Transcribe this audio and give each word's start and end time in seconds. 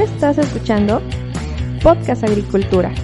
Estás 0.00 0.38
escuchando 0.38 1.02
Podcast 1.82 2.22
Agricultura, 2.22 2.94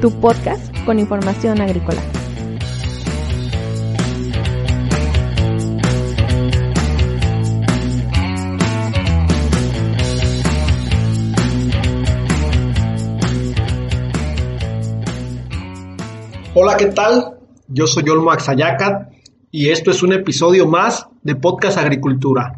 tu 0.00 0.10
podcast 0.18 0.74
con 0.86 0.98
información 0.98 1.60
agrícola. 1.60 2.00
Hola, 16.54 16.78
¿qué 16.78 16.86
tal? 16.86 17.36
Yo 17.68 17.86
soy 17.86 18.08
Olmo 18.08 18.30
Axayacat 18.30 19.10
y 19.50 19.68
esto 19.68 19.90
es 19.90 20.02
un 20.02 20.14
episodio 20.14 20.66
más 20.66 21.08
de 21.22 21.34
Podcast 21.34 21.76
Agricultura. 21.76 22.54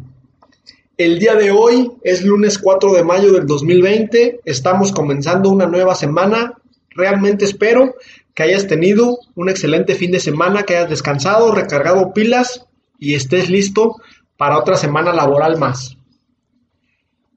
El 0.99 1.17
día 1.17 1.35
de 1.35 1.49
hoy 1.49 1.93
es 2.03 2.25
lunes 2.25 2.59
4 2.59 2.91
de 2.91 3.05
mayo 3.05 3.31
del 3.31 3.47
2020, 3.47 4.41
estamos 4.43 4.91
comenzando 4.91 5.49
una 5.49 5.65
nueva 5.65 5.95
semana. 5.95 6.55
Realmente 6.89 7.45
espero 7.45 7.95
que 8.35 8.43
hayas 8.43 8.67
tenido 8.67 9.17
un 9.33 9.47
excelente 9.47 9.95
fin 9.95 10.11
de 10.11 10.19
semana, 10.19 10.63
que 10.63 10.75
hayas 10.75 10.89
descansado, 10.89 11.55
recargado 11.55 12.11
pilas 12.11 12.65
y 12.97 13.15
estés 13.15 13.49
listo 13.49 13.95
para 14.35 14.57
otra 14.57 14.75
semana 14.75 15.13
laboral 15.13 15.57
más. 15.57 15.95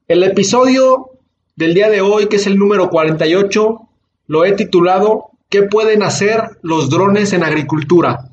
El 0.09 0.23
episodio 0.23 1.11
del 1.55 1.73
día 1.73 1.89
de 1.89 2.01
hoy, 2.01 2.27
que 2.27 2.35
es 2.35 2.47
el 2.47 2.59
número 2.59 2.89
48, 2.89 3.79
lo 4.27 4.43
he 4.43 4.51
titulado 4.51 5.29
¿Qué 5.47 5.63
pueden 5.63 6.03
hacer 6.03 6.57
los 6.63 6.89
drones 6.89 7.31
en 7.31 7.45
agricultura? 7.45 8.29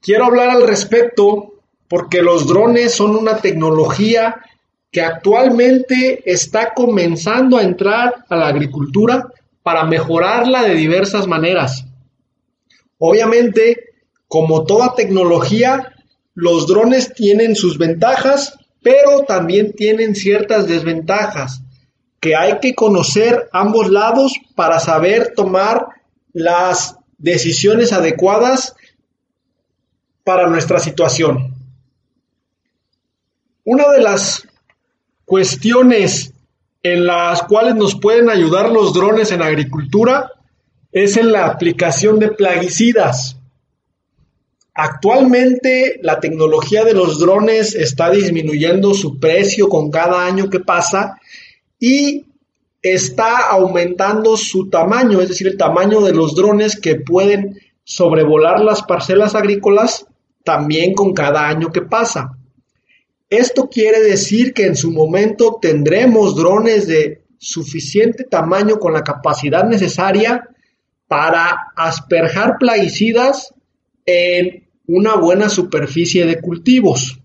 Quiero 0.00 0.26
hablar 0.26 0.50
al 0.50 0.64
respecto 0.64 1.54
porque 1.88 2.22
los 2.22 2.46
drones 2.46 2.94
son 2.94 3.16
una 3.16 3.36
tecnología 3.38 4.36
que 4.90 5.02
actualmente 5.02 6.22
está 6.30 6.72
comenzando 6.74 7.58
a 7.58 7.62
entrar 7.62 8.24
a 8.28 8.36
la 8.36 8.48
agricultura 8.48 9.28
para 9.62 9.84
mejorarla 9.84 10.62
de 10.62 10.74
diversas 10.74 11.26
maneras. 11.26 11.84
Obviamente, 12.98 13.90
como 14.28 14.64
toda 14.64 14.94
tecnología, 14.94 15.92
los 16.34 16.66
drones 16.66 17.12
tienen 17.14 17.56
sus 17.56 17.78
ventajas, 17.78 18.58
pero 18.82 19.22
también 19.22 19.72
tienen 19.72 20.14
ciertas 20.14 20.66
desventajas 20.66 21.62
que 22.20 22.34
hay 22.34 22.58
que 22.60 22.74
conocer 22.74 23.48
ambos 23.52 23.90
lados 23.90 24.32
para 24.54 24.80
saber 24.80 25.32
tomar 25.34 25.86
las 26.32 26.96
decisiones 27.18 27.92
adecuadas 27.92 28.74
para 30.24 30.48
nuestra 30.48 30.80
situación. 30.80 31.55
Una 33.66 33.90
de 33.90 34.00
las 34.00 34.46
cuestiones 35.24 36.32
en 36.84 37.04
las 37.04 37.42
cuales 37.42 37.74
nos 37.74 37.96
pueden 37.96 38.30
ayudar 38.30 38.70
los 38.70 38.94
drones 38.94 39.32
en 39.32 39.42
agricultura 39.42 40.30
es 40.92 41.16
en 41.16 41.32
la 41.32 41.46
aplicación 41.46 42.20
de 42.20 42.28
plaguicidas. 42.28 43.36
Actualmente 44.72 45.98
la 46.00 46.20
tecnología 46.20 46.84
de 46.84 46.94
los 46.94 47.18
drones 47.18 47.74
está 47.74 48.08
disminuyendo 48.10 48.94
su 48.94 49.18
precio 49.18 49.68
con 49.68 49.90
cada 49.90 50.24
año 50.24 50.48
que 50.48 50.60
pasa 50.60 51.20
y 51.80 52.24
está 52.80 53.48
aumentando 53.48 54.36
su 54.36 54.70
tamaño, 54.70 55.20
es 55.20 55.30
decir, 55.30 55.48
el 55.48 55.56
tamaño 55.56 56.02
de 56.02 56.12
los 56.12 56.36
drones 56.36 56.78
que 56.78 57.00
pueden 57.00 57.58
sobrevolar 57.82 58.60
las 58.60 58.82
parcelas 58.82 59.34
agrícolas 59.34 60.06
también 60.44 60.94
con 60.94 61.12
cada 61.14 61.48
año 61.48 61.72
que 61.72 61.82
pasa. 61.82 62.35
Esto 63.28 63.68
quiere 63.68 64.00
decir 64.00 64.54
que 64.54 64.66
en 64.66 64.76
su 64.76 64.92
momento 64.92 65.58
tendremos 65.60 66.36
drones 66.36 66.86
de 66.86 67.24
suficiente 67.38 68.24
tamaño 68.24 68.78
con 68.78 68.92
la 68.92 69.02
capacidad 69.02 69.64
necesaria 69.64 70.48
para 71.08 71.72
asperjar 71.76 72.56
plaguicidas 72.58 73.52
en 74.04 74.68
una 74.86 75.16
buena 75.16 75.48
superficie 75.48 76.24
de 76.24 76.40
cultivos. 76.40 77.18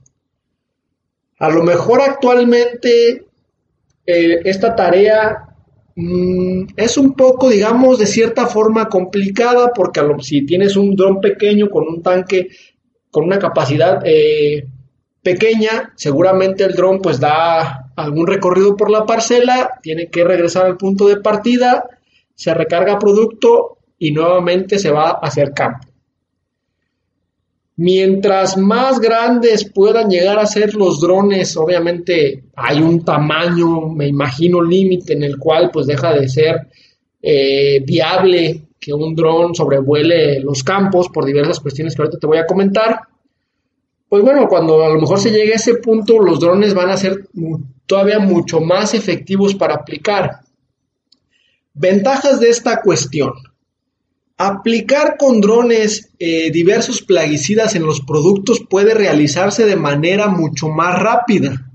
A 1.37 1.49
lo 1.49 1.63
mejor 1.63 2.01
actualmente 2.01 3.25
eh, 4.05 4.39
esta 4.43 4.75
tarea 4.75 5.55
mm, 5.95 6.63
es 6.75 6.97
un 6.97 7.13
poco, 7.13 7.49
digamos, 7.49 7.99
de 7.99 8.07
cierta 8.07 8.47
forma 8.47 8.89
complicada 8.89 9.71
porque 9.73 10.01
si 10.21 10.45
tienes 10.45 10.75
un 10.75 10.95
dron 10.95 11.21
pequeño 11.21 11.69
con 11.69 11.87
un 11.87 12.01
tanque 12.01 12.49
con 13.11 13.25
una 13.25 13.37
capacidad 13.39 14.01
eh, 14.05 14.65
pequeña, 15.21 15.93
seguramente 15.95 16.63
el 16.63 16.73
dron 16.73 16.99
pues 17.01 17.19
da 17.19 17.91
algún 17.95 18.27
recorrido 18.27 18.75
por 18.75 18.89
la 18.89 19.05
parcela, 19.05 19.79
tiene 19.81 20.09
que 20.09 20.23
regresar 20.23 20.65
al 20.65 20.77
punto 20.77 21.07
de 21.07 21.17
partida, 21.17 21.85
se 22.33 22.53
recarga 22.53 22.99
producto 22.99 23.77
y 23.99 24.11
nuevamente 24.11 24.79
se 24.79 24.89
va 24.89 25.19
hacia 25.21 25.51
campo. 25.53 25.87
Mientras 27.77 28.57
más 28.57 28.99
grandes 28.99 29.69
puedan 29.71 30.09
llegar 30.09 30.37
a 30.39 30.45
ser 30.45 30.75
los 30.75 30.99
drones, 30.99 31.55
obviamente 31.55 32.43
hay 32.55 32.81
un 32.81 33.03
tamaño, 33.03 33.89
me 33.89 34.07
imagino, 34.07 34.61
límite 34.61 35.13
en 35.13 35.23
el 35.23 35.37
cual 35.37 35.69
pues 35.71 35.87
deja 35.87 36.13
de 36.13 36.27
ser 36.27 36.67
eh, 37.21 37.79
viable 37.85 38.67
que 38.79 38.93
un 38.93 39.15
dron 39.15 39.53
sobrevuele 39.53 40.39
los 40.39 40.63
campos 40.63 41.09
por 41.09 41.25
diversas 41.25 41.59
cuestiones 41.59 41.95
que 41.95 42.01
ahorita 42.01 42.19
te 42.19 42.27
voy 42.27 42.39
a 42.39 42.47
comentar 42.47 42.99
pues 44.11 44.23
bueno, 44.23 44.49
cuando 44.49 44.83
a 44.83 44.89
lo 44.89 44.99
mejor 44.99 45.21
se 45.21 45.31
llegue 45.31 45.53
a 45.53 45.55
ese 45.55 45.75
punto, 45.75 46.19
los 46.19 46.41
drones 46.41 46.73
van 46.73 46.89
a 46.89 46.97
ser 46.97 47.29
todavía 47.85 48.19
mucho 48.19 48.59
más 48.59 48.93
efectivos 48.93 49.55
para 49.55 49.75
aplicar. 49.75 50.41
Ventajas 51.73 52.41
de 52.41 52.49
esta 52.49 52.81
cuestión. 52.81 53.31
Aplicar 54.35 55.15
con 55.17 55.39
drones 55.39 56.09
eh, 56.19 56.51
diversos 56.51 57.01
plaguicidas 57.01 57.73
en 57.75 57.83
los 57.83 58.01
productos 58.01 58.59
puede 58.69 58.93
realizarse 58.93 59.65
de 59.65 59.77
manera 59.77 60.27
mucho 60.27 60.67
más 60.67 60.99
rápida. 60.99 61.71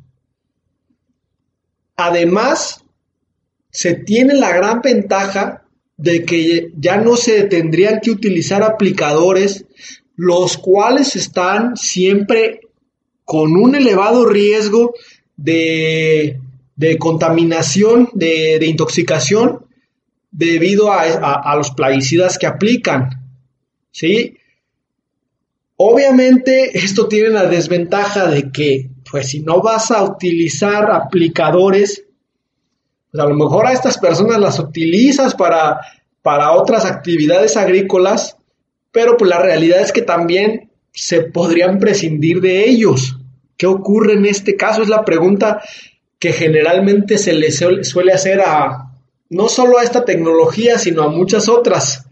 Además, 1.97 2.85
se 3.71 3.95
tiene 3.95 4.35
la 4.35 4.55
gran 4.55 4.83
ventaja 4.83 5.65
de 5.97 6.27
que 6.27 6.71
ya 6.77 6.99
no 6.99 7.17
se 7.17 7.45
tendrían 7.45 8.01
que 8.03 8.11
utilizar 8.11 8.63
aplicadores 8.63 9.65
los 10.17 10.57
cuales 10.57 11.15
están 11.15 11.77
siempre 11.77 12.61
con 13.25 13.57
un 13.57 13.75
elevado 13.75 14.25
riesgo 14.27 14.95
de, 15.37 16.39
contaminación, 16.99 18.09
de, 18.15 18.65
intoxicación, 18.65 19.67
debido 20.31 20.91
a, 20.91 21.55
los 21.57 21.71
plaguicidas 21.71 22.39
que 22.39 22.47
aplican. 22.47 23.11
¿Sí? 23.91 24.37
Obviamente 25.77 26.79
esto 26.79 27.07
tiene 27.09 27.31
la 27.31 27.47
desventaja 27.47 28.27
de 28.27 28.51
que, 28.51 28.91
pues 29.11 29.29
si 29.29 29.41
no 29.41 29.61
vas 29.61 29.91
a 29.91 30.03
utilizar 30.03 30.91
aplicadores, 30.91 32.05
pues 33.11 33.23
a 33.23 33.29
lo 33.29 33.35
mejor 33.35 33.67
a 33.67 33.73
estas 33.73 33.99
personas 33.99 34.39
las 34.39 34.59
utilizas 34.59 35.35
para, 35.35 35.81
para 36.23 36.53
otras 36.53 36.85
actividades 36.85 37.57
agrícolas, 37.57 38.36
pero 38.97 39.19
pues 39.19 39.29
la 39.29 39.43
realidad 39.43 39.83
es 39.83 39.93
que 39.93 40.01
también 40.01 40.71
se 40.91 41.21
podrían 41.21 41.79
prescindir 41.79 42.41
de 42.41 42.67
ellos. 42.67 43.19
¿Qué 43.59 43.67
ocurre 43.67 44.15
en 44.15 44.25
este 44.25 44.57
caso? 44.57 44.81
Es 44.81 44.89
la 44.89 45.05
pregunta 45.05 45.63
que 46.19 46.33
generalmente 46.33 47.19
se 47.19 47.35
le 47.35 47.53
suele 47.53 48.13
hacer 48.15 48.41
a 48.41 48.95
no 49.29 49.51
solo 49.51 49.79
a 49.79 49.83
esta 49.83 50.07
tecnología, 50.07 50.79
sino 50.79 51.03
a 51.03 51.11
muchas 51.11 51.47
otras. 51.51 52.07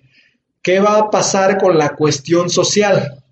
¿Qué 0.61 0.79
va 0.79 0.99
a 0.99 1.11
pasar 1.11 1.57
con 1.57 1.79
la 1.79 1.97
cuestión 1.97 2.51
social? 2.51 3.25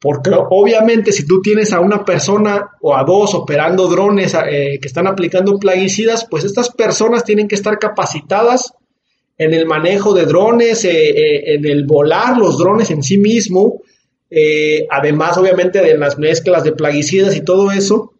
Porque 0.00 0.32
obviamente 0.50 1.12
si 1.12 1.28
tú 1.28 1.40
tienes 1.40 1.72
a 1.72 1.78
una 1.78 2.04
persona 2.04 2.70
o 2.80 2.96
a 2.96 3.04
dos 3.04 3.34
operando 3.34 3.86
drones 3.86 4.34
eh, 4.34 4.80
que 4.82 4.88
están 4.88 5.06
aplicando 5.06 5.60
plaguicidas, 5.60 6.26
pues 6.28 6.42
estas 6.42 6.70
personas 6.70 7.22
tienen 7.22 7.46
que 7.46 7.54
estar 7.54 7.78
capacitadas 7.78 8.74
en 9.38 9.54
el 9.54 9.66
manejo 9.66 10.12
de 10.12 10.26
drones, 10.26 10.84
eh, 10.84 11.10
eh, 11.10 11.54
en 11.54 11.64
el 11.64 11.86
volar 11.86 12.36
los 12.36 12.58
drones 12.58 12.90
en 12.90 13.04
sí 13.04 13.18
mismo, 13.18 13.82
eh, 14.28 14.86
además 14.90 15.38
obviamente 15.38 15.80
de 15.80 15.96
las 15.96 16.18
mezclas 16.18 16.64
de 16.64 16.72
plaguicidas 16.72 17.36
y 17.36 17.40
todo 17.42 17.70
eso, 17.70 18.12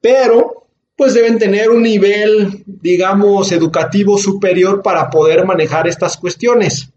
pero 0.00 0.66
pues 0.96 1.14
deben 1.14 1.38
tener 1.38 1.70
un 1.70 1.82
nivel, 1.82 2.62
digamos, 2.66 3.52
educativo 3.52 4.18
superior 4.18 4.82
para 4.82 5.08
poder 5.08 5.44
manejar 5.46 5.86
estas 5.86 6.16
cuestiones. 6.16 6.90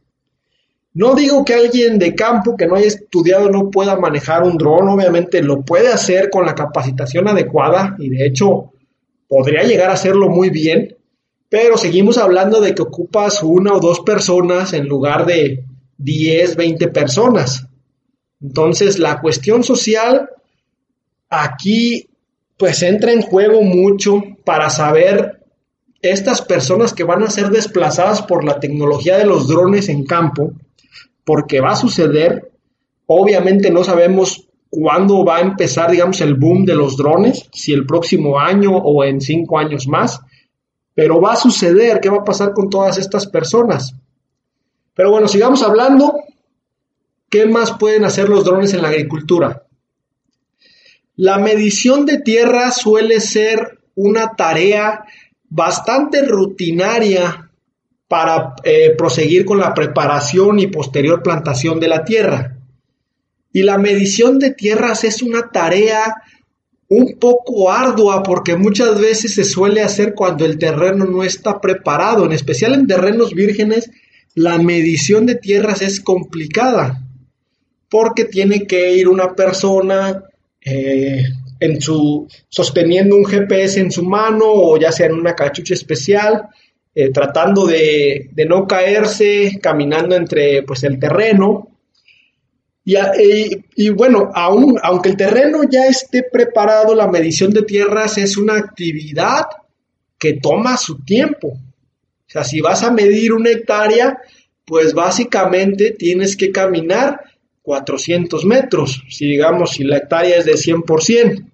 No 0.93 1.15
digo 1.15 1.43
que 1.43 1.53
alguien 1.53 1.99
de 1.99 2.13
campo 2.13 2.55
que 2.55 2.67
no 2.67 2.75
haya 2.75 2.87
estudiado 2.87 3.49
no 3.49 3.71
pueda 3.71 3.95
manejar 3.95 4.43
un 4.43 4.57
dron, 4.57 4.89
obviamente 4.89 5.41
lo 5.41 5.61
puede 5.61 5.87
hacer 5.87 6.29
con 6.29 6.45
la 6.45 6.53
capacitación 6.53 7.27
adecuada 7.27 7.95
y 7.97 8.09
de 8.09 8.25
hecho 8.25 8.71
podría 9.27 9.63
llegar 9.63 9.89
a 9.89 9.93
hacerlo 9.93 10.29
muy 10.29 10.49
bien, 10.49 10.95
pero 11.53 11.77
seguimos 11.77 12.17
hablando 12.17 12.61
de 12.61 12.73
que 12.73 12.81
ocupas 12.81 13.43
una 13.43 13.73
o 13.73 13.79
dos 13.79 13.99
personas 13.99 14.73
en 14.73 14.87
lugar 14.87 15.27
de 15.27 15.63
10, 15.99 16.55
20 16.55 16.87
personas. 16.87 17.67
Entonces, 18.41 18.97
la 18.97 19.21
cuestión 19.21 19.63
social 19.63 20.31
aquí 21.29 22.09
pues 22.57 22.81
entra 22.81 23.11
en 23.11 23.21
juego 23.21 23.61
mucho 23.61 24.23
para 24.43 24.71
saber 24.71 25.43
estas 26.01 26.41
personas 26.41 26.91
que 26.91 27.03
van 27.03 27.21
a 27.21 27.29
ser 27.29 27.51
desplazadas 27.51 28.23
por 28.23 28.43
la 28.43 28.59
tecnología 28.59 29.19
de 29.19 29.25
los 29.25 29.47
drones 29.47 29.89
en 29.89 30.05
campo, 30.05 30.53
porque 31.23 31.61
va 31.61 31.73
a 31.73 31.75
suceder, 31.75 32.51
obviamente 33.05 33.69
no 33.69 33.83
sabemos 33.83 34.49
cuándo 34.71 35.23
va 35.23 35.37
a 35.37 35.41
empezar, 35.41 35.91
digamos, 35.91 36.19
el 36.21 36.33
boom 36.33 36.65
de 36.65 36.73
los 36.73 36.97
drones, 36.97 37.47
si 37.53 37.73
el 37.73 37.85
próximo 37.85 38.39
año 38.39 38.75
o 38.75 39.03
en 39.03 39.21
cinco 39.21 39.59
años 39.59 39.87
más, 39.87 40.19
pero 40.93 41.19
va 41.19 41.33
a 41.33 41.37
suceder, 41.37 41.99
¿qué 41.99 42.09
va 42.09 42.17
a 42.17 42.25
pasar 42.25 42.53
con 42.53 42.69
todas 42.69 42.97
estas 42.97 43.25
personas? 43.27 43.95
Pero 44.93 45.11
bueno, 45.11 45.27
sigamos 45.27 45.63
hablando, 45.63 46.19
¿qué 47.29 47.45
más 47.45 47.71
pueden 47.77 48.05
hacer 48.05 48.29
los 48.29 48.45
drones 48.45 48.73
en 48.73 48.81
la 48.81 48.89
agricultura? 48.89 49.63
La 51.15 51.37
medición 51.37 52.05
de 52.05 52.19
tierra 52.19 52.71
suele 52.71 53.19
ser 53.19 53.79
una 53.95 54.35
tarea 54.35 55.05
bastante 55.49 56.23
rutinaria 56.23 57.51
para 58.07 58.55
eh, 58.63 58.93
proseguir 58.97 59.45
con 59.45 59.59
la 59.59 59.73
preparación 59.73 60.59
y 60.59 60.67
posterior 60.67 61.23
plantación 61.23 61.79
de 61.79 61.87
la 61.87 62.03
tierra. 62.03 62.57
Y 63.51 63.63
la 63.63 63.77
medición 63.77 64.39
de 64.39 64.51
tierras 64.51 65.03
es 65.03 65.21
una 65.21 65.49
tarea 65.49 66.15
un 66.95 67.17
poco 67.19 67.71
ardua 67.71 68.23
porque 68.23 68.55
muchas 68.55 68.99
veces 68.99 69.33
se 69.33 69.43
suele 69.43 69.81
hacer 69.81 70.13
cuando 70.13 70.45
el 70.45 70.57
terreno 70.57 71.05
no 71.05 71.23
está 71.23 71.59
preparado, 71.59 72.25
en 72.25 72.33
especial 72.33 72.73
en 72.73 72.87
terrenos 72.87 73.33
vírgenes, 73.33 73.89
la 74.35 74.57
medición 74.57 75.25
de 75.25 75.35
tierras 75.35 75.81
es 75.81 75.99
complicada 75.99 77.03
porque 77.89 78.25
tiene 78.25 78.65
que 78.65 78.95
ir 78.95 79.07
una 79.07 79.35
persona 79.35 80.23
eh, 80.65 81.23
en 81.59 81.81
su, 81.81 82.27
sosteniendo 82.49 83.15
un 83.15 83.25
GPS 83.25 83.79
en 83.79 83.91
su 83.91 84.03
mano 84.03 84.45
o 84.47 84.77
ya 84.77 84.91
sea 84.91 85.05
en 85.07 85.13
una 85.13 85.35
cachucha 85.35 85.75
especial, 85.75 86.49
eh, 86.95 87.11
tratando 87.11 87.65
de, 87.65 88.29
de, 88.31 88.45
no 88.45 88.67
caerse, 88.67 89.59
caminando 89.61 90.15
entre 90.15 90.63
pues, 90.63 90.83
el 90.83 90.99
terreno. 90.99 91.72
Y, 92.85 93.89
bueno, 93.89 94.29
aunque 94.33 95.09
el 95.09 95.17
terreno 95.17 95.63
ya 95.69 95.85
esté 95.87 96.23
preparado, 96.23 96.93
la 96.93 97.07
medición 97.07 97.51
de 97.51 97.63
tierras 97.63 98.17
es 98.17 98.35
una 98.35 98.57
actividad 98.57 99.45
que 100.19 100.33
toma 100.33 100.75
su 100.77 100.99
tiempo. 101.03 101.47
O 101.49 102.29
sea, 102.33 102.43
si 102.43 102.59
vas 102.61 102.83
a 102.83 102.91
medir 102.91 103.31
una 103.31 103.51
hectárea, 103.51 104.17
pues 104.65 104.93
básicamente 104.93 105.91
tienes 105.91 106.35
que 106.35 106.51
caminar 106.51 107.21
400 107.61 108.45
metros, 108.45 109.03
si 109.09 109.27
digamos, 109.27 109.71
si 109.71 109.83
la 109.83 109.97
hectárea 109.97 110.37
es 110.37 110.45
de 110.45 110.53
100%. 110.53 111.45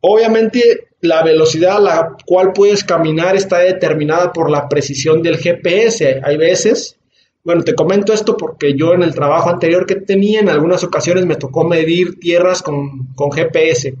Obviamente 0.00 0.88
la 1.00 1.22
velocidad 1.22 1.76
a 1.76 1.80
la 1.80 2.16
cual 2.26 2.52
puedes 2.52 2.82
caminar 2.82 3.36
está 3.36 3.58
determinada 3.58 4.32
por 4.32 4.50
la 4.50 4.68
precisión 4.68 5.22
del 5.22 5.38
GPS. 5.38 6.20
Hay 6.24 6.36
veces, 6.36 6.97
bueno, 7.48 7.64
te 7.64 7.74
comento 7.74 8.12
esto 8.12 8.36
porque 8.36 8.74
yo 8.74 8.92
en 8.92 9.02
el 9.02 9.14
trabajo 9.14 9.48
anterior 9.48 9.86
que 9.86 9.94
tenía, 9.94 10.40
en 10.40 10.50
algunas 10.50 10.84
ocasiones 10.84 11.24
me 11.24 11.36
tocó 11.36 11.64
medir 11.64 12.20
tierras 12.20 12.60
con, 12.60 13.06
con 13.14 13.32
GPS. 13.32 13.94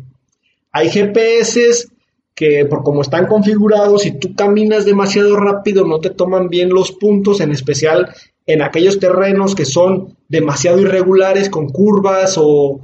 Hay 0.70 0.90
GPS 0.90 1.88
que 2.34 2.66
por 2.66 2.82
como 2.82 3.00
están 3.00 3.26
configurados, 3.26 4.02
si 4.02 4.18
tú 4.18 4.34
caminas 4.34 4.84
demasiado 4.84 5.34
rápido 5.34 5.86
no 5.86 5.98
te 5.98 6.10
toman 6.10 6.50
bien 6.50 6.68
los 6.68 6.92
puntos, 6.92 7.40
en 7.40 7.50
especial 7.50 8.14
en 8.44 8.60
aquellos 8.60 8.98
terrenos 8.98 9.54
que 9.54 9.64
son 9.64 10.18
demasiado 10.28 10.78
irregulares, 10.78 11.48
con 11.48 11.70
curvas 11.70 12.34
o, 12.36 12.82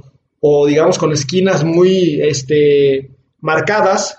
digamos 0.65 0.97
con 0.97 1.13
esquinas 1.13 1.63
muy 1.63 2.23
este, 2.23 3.11
marcadas, 3.39 4.17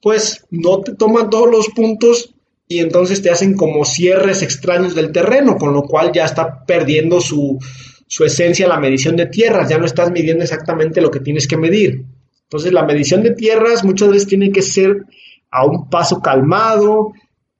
pues 0.00 0.44
no 0.50 0.80
te 0.80 0.96
toman 0.96 1.30
todos 1.30 1.48
los 1.48 1.68
puntos 1.68 2.31
y 2.74 2.78
entonces 2.80 3.22
te 3.22 3.30
hacen 3.30 3.54
como 3.54 3.84
cierres 3.84 4.42
extraños 4.42 4.94
del 4.94 5.12
terreno, 5.12 5.56
con 5.56 5.72
lo 5.72 5.82
cual 5.82 6.12
ya 6.12 6.24
está 6.24 6.64
perdiendo 6.64 7.20
su, 7.20 7.58
su 8.06 8.24
esencia 8.24 8.68
la 8.68 8.80
medición 8.80 9.16
de 9.16 9.26
tierras, 9.26 9.68
ya 9.68 9.78
no 9.78 9.86
estás 9.86 10.10
midiendo 10.10 10.44
exactamente 10.44 11.00
lo 11.00 11.10
que 11.10 11.20
tienes 11.20 11.46
que 11.46 11.56
medir. 11.56 12.04
Entonces 12.44 12.72
la 12.72 12.84
medición 12.84 13.22
de 13.22 13.34
tierras 13.34 13.84
muchas 13.84 14.08
veces 14.10 14.28
tiene 14.28 14.50
que 14.50 14.62
ser 14.62 15.04
a 15.50 15.66
un 15.66 15.88
paso 15.90 16.20
calmado 16.20 17.12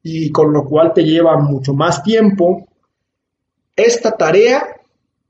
y 0.02 0.30
con 0.30 0.52
lo 0.52 0.64
cual 0.64 0.92
te 0.94 1.04
lleva 1.04 1.38
mucho 1.38 1.74
más 1.74 2.02
tiempo 2.02 2.66
esta 3.76 4.12
tarea 4.12 4.66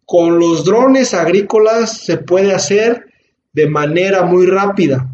con 0.04 0.38
los 0.38 0.64
drones 0.64 1.14
agrícolas 1.14 1.98
se 1.98 2.18
puede 2.18 2.52
hacer 2.52 3.06
de 3.52 3.68
manera 3.68 4.24
muy 4.24 4.46
rápida. 4.46 5.11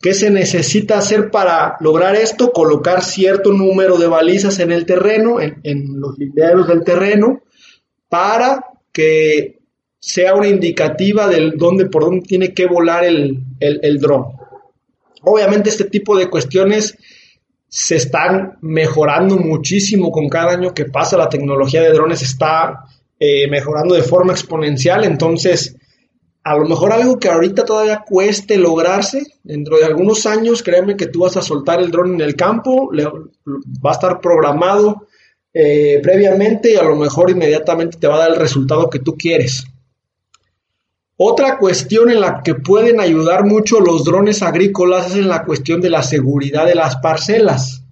¿Qué 0.00 0.14
se 0.14 0.30
necesita 0.30 0.98
hacer 0.98 1.30
para 1.30 1.76
lograr 1.80 2.14
esto? 2.14 2.52
Colocar 2.52 3.02
cierto 3.02 3.52
número 3.52 3.98
de 3.98 4.06
balizas 4.06 4.58
en 4.60 4.70
el 4.70 4.86
terreno, 4.86 5.40
en, 5.40 6.00
los 6.00 6.16
linderos 6.18 6.68
del 6.68 6.84
terreno, 6.84 7.42
para 8.08 8.64
que 8.92 9.58
sea 9.98 10.34
una 10.34 10.48
indicativa 10.48 11.26
de 11.26 11.52
dónde, 11.56 11.86
por 11.86 12.04
dónde 12.04 12.26
tiene 12.26 12.54
que 12.54 12.66
volar 12.66 13.04
el, 13.04 13.42
el 13.58 13.98
dron. 13.98 14.26
Obviamente 15.22 15.70
este 15.70 15.84
tipo 15.84 16.16
de 16.16 16.30
cuestiones 16.30 16.96
se 17.68 17.96
están 17.96 18.56
mejorando 18.62 19.36
muchísimo 19.36 20.10
con 20.10 20.28
cada 20.28 20.52
año 20.52 20.72
que 20.72 20.86
pasa. 20.86 21.18
La 21.18 21.28
tecnología 21.28 21.82
de 21.82 21.92
drones 21.92 22.22
está 22.22 22.84
eh, 23.20 23.48
mejorando 23.48 23.94
de 23.94 24.02
forma 24.02 24.32
exponencial. 24.32 25.04
Entonces, 25.04 25.76
a 26.48 26.56
lo 26.56 26.66
mejor 26.66 26.92
algo 26.94 27.18
que 27.18 27.28
ahorita 27.28 27.66
todavía 27.66 28.04
cueste 28.08 28.56
lograrse, 28.56 29.34
dentro 29.44 29.76
de 29.76 29.84
algunos 29.84 30.24
años, 30.24 30.62
créeme 30.62 30.96
que 30.96 31.06
tú 31.06 31.20
vas 31.20 31.36
a 31.36 31.42
soltar 31.42 31.78
el 31.80 31.90
dron 31.90 32.14
en 32.14 32.22
el 32.22 32.36
campo, 32.36 32.90
va 32.90 33.90
a 33.90 33.92
estar 33.92 34.18
programado 34.22 35.06
eh, 35.52 36.00
previamente 36.02 36.72
y 36.72 36.76
a 36.76 36.84
lo 36.84 36.96
mejor 36.96 37.30
inmediatamente 37.30 37.98
te 37.98 38.06
va 38.06 38.14
a 38.14 38.20
dar 38.20 38.30
el 38.30 38.36
resultado 38.36 38.88
que 38.88 38.98
tú 38.98 39.14
quieres. 39.18 39.66
Otra 41.18 41.58
cuestión 41.58 42.10
en 42.10 42.20
la 42.20 42.42
que 42.42 42.54
pueden 42.54 42.98
ayudar 42.98 43.44
mucho 43.44 43.80
los 43.80 44.04
drones 44.04 44.40
agrícolas 44.40 45.10
es 45.10 45.16
en 45.16 45.28
la 45.28 45.44
cuestión 45.44 45.82
de 45.82 45.90
la 45.90 46.02
seguridad 46.02 46.64
de 46.64 46.76
las 46.76 46.96
parcelas. 46.96 47.82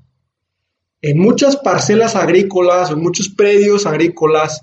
En 1.02 1.18
muchas 1.18 1.56
parcelas 1.56 2.16
agrícolas, 2.16 2.90
en 2.90 3.00
muchos 3.00 3.28
predios 3.28 3.84
agrícolas, 3.84 4.62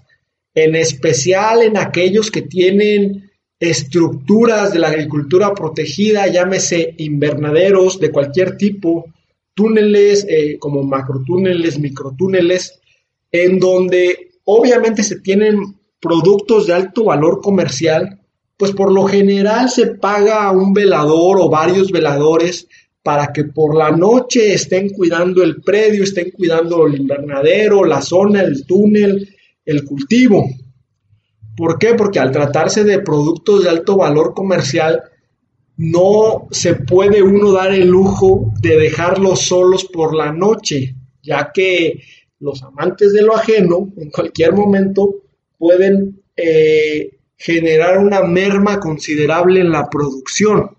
en 0.55 0.75
especial 0.75 1.61
en 1.61 1.77
aquellos 1.77 2.31
que 2.31 2.41
tienen 2.41 3.29
estructuras 3.69 4.73
de 4.73 4.79
la 4.79 4.89
agricultura 4.89 5.53
protegida, 5.53 6.27
llámese 6.27 6.95
invernaderos 6.97 7.99
de 7.99 8.11
cualquier 8.11 8.57
tipo, 8.57 9.05
túneles 9.53 10.25
eh, 10.27 10.57
como 10.59 10.83
macrotúneles, 10.83 11.79
microtúneles, 11.79 12.79
en 13.31 13.59
donde 13.59 14.31
obviamente 14.45 15.03
se 15.03 15.19
tienen 15.19 15.77
productos 15.99 16.67
de 16.67 16.73
alto 16.73 17.05
valor 17.05 17.41
comercial 17.41 18.19
pues 18.57 18.71
por 18.71 18.91
lo 18.91 19.05
general 19.05 19.69
se 19.69 19.87
paga 19.87 20.43
a 20.45 20.51
un 20.51 20.73
velador 20.73 21.37
o 21.39 21.49
varios 21.49 21.91
veladores 21.91 22.67
para 23.01 23.33
que 23.33 23.43
por 23.43 23.75
la 23.75 23.91
noche 23.91 24.53
estén 24.53 24.89
cuidando 24.89 25.43
el 25.43 25.61
predio, 25.61 26.03
estén 26.03 26.31
cuidando 26.31 26.87
el 26.87 26.95
invernadero, 26.95 27.83
la 27.83 28.01
zona, 28.01 28.41
el 28.41 28.65
túnel, 28.65 29.35
el 29.65 29.83
cultivo. 29.83 30.45
¿Por 31.55 31.77
qué? 31.77 31.93
Porque 31.93 32.19
al 32.19 32.31
tratarse 32.31 32.83
de 32.83 32.99
productos 32.99 33.63
de 33.63 33.69
alto 33.69 33.97
valor 33.97 34.33
comercial, 34.33 35.03
no 35.77 36.47
se 36.51 36.75
puede 36.75 37.21
uno 37.21 37.51
dar 37.51 37.73
el 37.73 37.87
lujo 37.87 38.51
de 38.61 38.77
dejarlos 38.77 39.41
solos 39.41 39.85
por 39.85 40.15
la 40.15 40.31
noche, 40.31 40.95
ya 41.21 41.51
que 41.53 42.01
los 42.39 42.61
amantes 42.63 43.13
de 43.13 43.21
lo 43.21 43.35
ajeno 43.35 43.91
en 43.97 44.09
cualquier 44.11 44.53
momento 44.53 45.15
pueden 45.57 46.21
eh, 46.35 47.17
generar 47.37 47.99
una 47.99 48.21
merma 48.21 48.79
considerable 48.79 49.61
en 49.61 49.71
la 49.71 49.89
producción. 49.89 50.77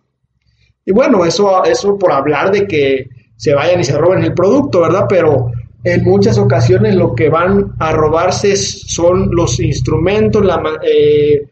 Y 0.84 0.92
bueno, 0.92 1.24
eso, 1.24 1.64
eso 1.64 1.98
por 1.98 2.12
hablar 2.12 2.52
de 2.52 2.66
que 2.66 3.08
se 3.36 3.54
vayan 3.54 3.80
y 3.80 3.84
se 3.84 3.96
roben 3.96 4.22
el 4.22 4.34
producto, 4.34 4.80
¿verdad? 4.80 5.06
Pero 5.08 5.50
en 5.84 6.02
muchas 6.02 6.38
ocasiones 6.38 6.94
lo 6.94 7.14
que 7.14 7.28
van 7.28 7.74
a 7.78 7.92
robarse 7.92 8.56
son 8.56 9.28
los 9.30 9.60
instrumentos, 9.60 10.42
eh, 10.82 11.42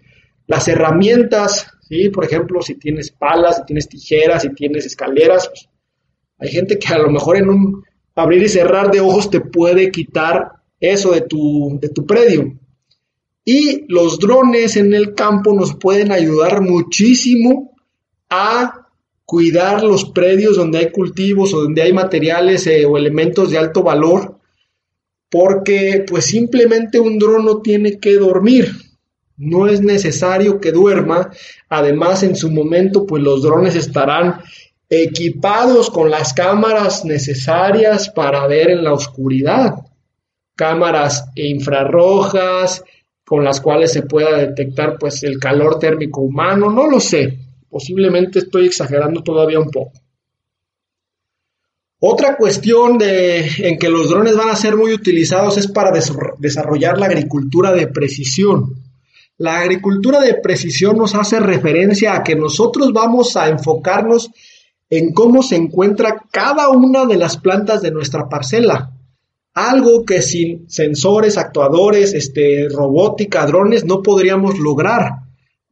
las 0.46 0.68
herramientas. 0.68 1.70
Por 2.12 2.24
ejemplo, 2.24 2.62
si 2.62 2.76
tienes 2.76 3.10
palas, 3.10 3.58
si 3.58 3.64
tienes 3.66 3.88
tijeras, 3.88 4.42
si 4.42 4.54
tienes 4.54 4.86
escaleras, 4.86 5.48
pues, 5.48 5.68
hay 6.38 6.48
gente 6.48 6.78
que 6.78 6.92
a 6.94 6.98
lo 6.98 7.10
mejor 7.10 7.36
en 7.36 7.50
un 7.50 7.84
abrir 8.14 8.42
y 8.42 8.48
cerrar 8.48 8.90
de 8.90 9.00
ojos 9.00 9.28
te 9.28 9.40
puede 9.40 9.90
quitar 9.90 10.52
eso 10.80 11.12
de 11.12 11.20
tu, 11.20 11.78
de 11.78 11.90
tu 11.90 12.06
predio. 12.06 12.58
Y 13.44 13.84
los 13.88 14.18
drones 14.18 14.76
en 14.76 14.94
el 14.94 15.14
campo 15.14 15.52
nos 15.52 15.74
pueden 15.74 16.10
ayudar 16.10 16.62
muchísimo 16.62 17.72
a 18.30 18.81
cuidar 19.24 19.82
los 19.82 20.06
predios 20.06 20.56
donde 20.56 20.78
hay 20.78 20.90
cultivos 20.90 21.54
o 21.54 21.62
donde 21.62 21.82
hay 21.82 21.92
materiales 21.92 22.66
eh, 22.66 22.84
o 22.86 22.96
elementos 22.96 23.50
de 23.50 23.58
alto 23.58 23.82
valor, 23.82 24.38
porque 25.30 26.04
pues 26.06 26.26
simplemente 26.26 27.00
un 27.00 27.18
dron 27.18 27.44
no 27.44 27.62
tiene 27.62 27.98
que 27.98 28.14
dormir, 28.14 28.72
no 29.36 29.66
es 29.66 29.80
necesario 29.80 30.60
que 30.60 30.72
duerma. 30.72 31.30
Además, 31.68 32.22
en 32.22 32.36
su 32.36 32.50
momento, 32.50 33.06
pues 33.06 33.22
los 33.22 33.42
drones 33.42 33.74
estarán 33.74 34.40
equipados 34.88 35.88
con 35.88 36.10
las 36.10 36.34
cámaras 36.34 37.04
necesarias 37.04 38.10
para 38.10 38.46
ver 38.46 38.70
en 38.70 38.84
la 38.84 38.92
oscuridad. 38.92 39.76
Cámaras 40.54 41.30
infrarrojas 41.34 42.84
con 43.24 43.42
las 43.42 43.62
cuales 43.62 43.92
se 43.92 44.02
pueda 44.02 44.36
detectar 44.36 44.98
pues 44.98 45.22
el 45.22 45.38
calor 45.38 45.78
térmico 45.78 46.20
humano, 46.20 46.70
no 46.70 46.86
lo 46.86 47.00
sé. 47.00 47.38
Posiblemente 47.72 48.40
estoy 48.40 48.66
exagerando 48.66 49.22
todavía 49.22 49.58
un 49.58 49.70
poco. 49.70 49.92
Otra 51.98 52.36
cuestión 52.36 52.98
de, 52.98 53.48
en 53.66 53.78
que 53.78 53.88
los 53.88 54.10
drones 54.10 54.36
van 54.36 54.50
a 54.50 54.56
ser 54.56 54.76
muy 54.76 54.92
utilizados 54.92 55.56
es 55.56 55.68
para 55.68 55.90
desarrollar 56.38 56.98
la 56.98 57.06
agricultura 57.06 57.72
de 57.72 57.86
precisión. 57.86 58.74
La 59.38 59.60
agricultura 59.60 60.20
de 60.20 60.34
precisión 60.34 60.98
nos 60.98 61.14
hace 61.14 61.40
referencia 61.40 62.14
a 62.14 62.22
que 62.22 62.36
nosotros 62.36 62.92
vamos 62.92 63.38
a 63.38 63.48
enfocarnos 63.48 64.30
en 64.90 65.14
cómo 65.14 65.42
se 65.42 65.56
encuentra 65.56 66.26
cada 66.30 66.68
una 66.68 67.06
de 67.06 67.16
las 67.16 67.38
plantas 67.38 67.80
de 67.80 67.90
nuestra 67.90 68.28
parcela. 68.28 68.90
Algo 69.54 70.04
que 70.04 70.20
sin 70.20 70.68
sensores, 70.68 71.38
actuadores, 71.38 72.12
este, 72.12 72.68
robótica, 72.68 73.46
drones 73.46 73.86
no 73.86 74.02
podríamos 74.02 74.58
lograr. 74.58 75.22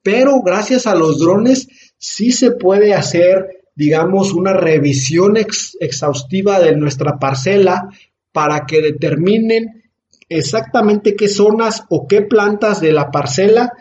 Pero 0.02 0.40
gracias 0.40 0.87
a 0.87 0.95
los 0.95 1.19
drones 1.19 1.69
sí 2.00 2.33
se 2.33 2.50
puede 2.50 2.95
hacer, 2.95 3.62
digamos, 3.76 4.33
una 4.33 4.54
revisión 4.54 5.37
exhaustiva 5.37 6.59
de 6.59 6.75
nuestra 6.75 7.19
parcela 7.19 7.90
para 8.33 8.66
que 8.66 8.80
determinen 8.80 9.85
exactamente 10.28 11.14
qué 11.14 11.28
zonas 11.28 11.85
o 11.90 12.09
qué 12.09 12.23
plantas 12.23 12.80
de 12.80 12.92
la 12.92 13.11
parcela 13.11 13.73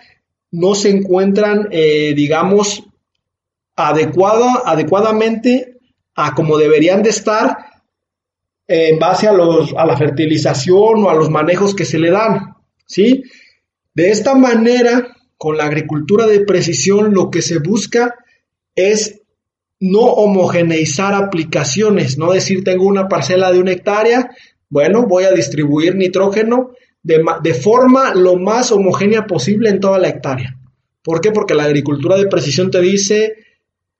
no 0.52 0.76
se 0.76 0.90
encuentran, 0.90 1.70
eh, 1.72 2.14
digamos, 2.16 2.84
adecuada, 3.76 4.64
adecuadamente 4.66 5.78
a 6.16 6.36
como 6.36 6.58
deberían 6.58 7.02
de 7.02 7.12
estar 7.12 7.58
en 8.68 9.00
base 9.00 9.28
a, 9.28 9.32
los, 9.32 9.74
a 9.78 9.86
la 9.86 9.96
fertilización 9.96 11.06
o 11.06 11.10
a 11.10 11.16
los 11.16 11.30
manejos 11.30 11.74
que 11.74 11.86
se 11.86 11.98
le 11.98 12.12
dan, 12.12 12.56
¿sí? 12.86 13.24
De 13.94 14.12
esta 14.12 14.36
manera, 14.36 15.16
con 15.40 15.56
la 15.58 15.64
agricultura 15.64 16.28
de 16.28 16.42
precisión, 16.42 17.14
lo 17.14 17.32
que 17.32 17.42
se 17.42 17.60
busca 17.60 18.14
es 18.76 19.22
no 19.80 20.02
homogeneizar 20.02 21.14
aplicaciones, 21.14 22.18
no 22.18 22.34
decir 22.34 22.66
tengo 22.66 22.86
una 22.86 23.08
parcela 23.08 23.50
de 23.50 23.60
una 23.60 23.72
hectárea, 23.72 24.32
bueno, 24.70 25.08
voy 25.08 25.24
a 25.24 25.32
distribuir 25.32 25.96
nitrógeno 25.96 26.72
de, 27.02 27.54
forma 27.54 28.14
lo 28.14 28.36
más 28.36 28.74
homogénea 28.74 29.28
posible 29.28 29.70
en 29.70 29.80
toda 29.80 29.98
la 29.98 30.10
hectárea. 30.10 30.60
¿Por 31.02 31.22
qué? 31.22 31.32
Porque 31.32 31.56
la 31.56 31.64
agricultura 31.64 32.18
de 32.18 32.28
precisión 32.28 32.70
te 32.70 32.82
dice, 32.82 33.38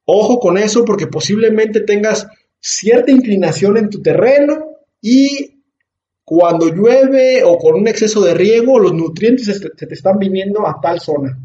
ojo 0.04 0.40
con 0.40 0.58
eso, 0.58 0.84
porque 0.84 1.08
posiblemente 1.08 1.80
tengas 1.80 2.28
cierta 2.60 3.12
inclinación 3.12 3.78
en 3.78 3.90
tu 3.90 4.02
terreno 4.02 4.72
y 5.02 5.59
cuando 6.30 6.68
llueve 6.68 7.44
o 7.44 7.58
con 7.58 7.74
un 7.74 7.88
exceso 7.88 8.22
de 8.22 8.36
riego, 8.36 8.78
los 8.78 8.94
nutrientes 8.94 9.48
se 9.48 9.88
te 9.88 9.94
están 9.96 10.20
viniendo 10.20 10.68
a 10.68 10.80
tal 10.80 11.00
zona. 11.00 11.36